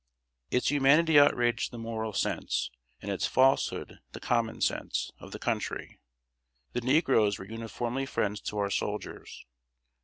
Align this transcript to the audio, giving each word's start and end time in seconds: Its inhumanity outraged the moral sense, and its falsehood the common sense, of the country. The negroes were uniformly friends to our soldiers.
Its 0.49 0.71
inhumanity 0.71 1.19
outraged 1.19 1.69
the 1.69 1.77
moral 1.77 2.11
sense, 2.11 2.71
and 3.03 3.11
its 3.11 3.27
falsehood 3.27 3.99
the 4.13 4.19
common 4.19 4.59
sense, 4.59 5.11
of 5.19 5.31
the 5.31 5.37
country. 5.37 5.99
The 6.73 6.81
negroes 6.81 7.37
were 7.37 7.45
uniformly 7.45 8.07
friends 8.07 8.41
to 8.41 8.57
our 8.57 8.71
soldiers. 8.71 9.45